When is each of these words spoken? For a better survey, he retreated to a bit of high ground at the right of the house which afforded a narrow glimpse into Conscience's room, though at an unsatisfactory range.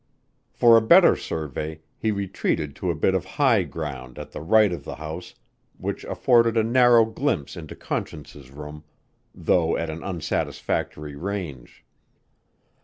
For 0.51 0.75
a 0.77 0.81
better 0.81 1.15
survey, 1.15 1.81
he 1.95 2.09
retreated 2.09 2.75
to 2.77 2.89
a 2.89 2.95
bit 2.95 3.13
of 3.13 3.23
high 3.37 3.61
ground 3.61 4.17
at 4.17 4.31
the 4.31 4.41
right 4.41 4.73
of 4.73 4.83
the 4.83 4.95
house 4.95 5.35
which 5.77 6.03
afforded 6.05 6.57
a 6.57 6.63
narrow 6.63 7.05
glimpse 7.05 7.55
into 7.55 7.75
Conscience's 7.75 8.49
room, 8.49 8.83
though 9.35 9.77
at 9.77 9.91
an 9.91 10.01
unsatisfactory 10.03 11.15
range. 11.15 11.85